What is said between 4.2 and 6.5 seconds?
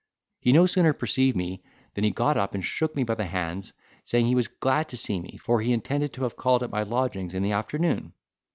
he was glad to see me, for he intended to have